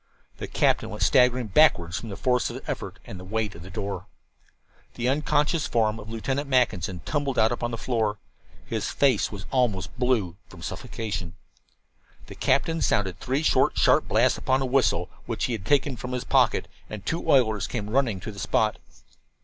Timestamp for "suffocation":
10.63-11.35